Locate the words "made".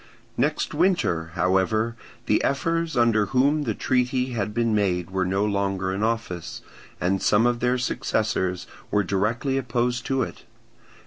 4.73-5.11